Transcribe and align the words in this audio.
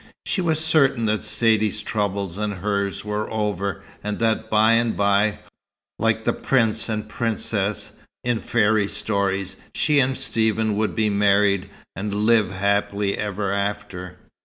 She 0.25 0.41
was 0.41 0.57
certain 0.59 1.05
that 1.05 1.21
Saidee's 1.21 1.79
troubles 1.83 2.39
and 2.39 2.53
hers 2.55 3.05
were 3.05 3.29
over, 3.31 3.83
and 4.03 4.17
that 4.17 4.49
by 4.49 4.71
and 4.71 4.97
by, 4.97 5.37
like 5.99 6.23
the 6.23 6.33
prince 6.33 6.89
and 6.89 7.07
princess 7.07 7.91
in 8.23 8.37
the 8.37 8.41
fairy 8.43 8.87
stories, 8.87 9.57
she 9.75 9.99
and 9.99 10.17
Stephen 10.17 10.75
would 10.75 10.95
be 10.95 11.11
married 11.11 11.69
and 11.95 12.11
"live 12.15 12.49
happily 12.49 13.15
ever 13.15 13.51
after." 13.53 14.17